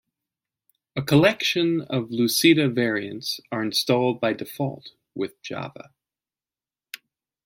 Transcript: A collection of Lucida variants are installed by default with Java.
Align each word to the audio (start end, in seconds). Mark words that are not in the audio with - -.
A 0.95 1.03
collection 1.03 1.81
of 1.83 2.09
Lucida 2.09 2.67
variants 2.69 3.39
are 3.51 3.61
installed 3.61 4.19
by 4.19 4.33
default 4.33 4.93
with 5.13 5.39
Java. 5.43 5.91